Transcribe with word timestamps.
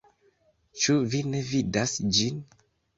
Ĉu 0.85 0.97
vi 1.13 1.21
ne 1.35 1.45
vidas 1.53 1.97
ĝin? 2.21 2.45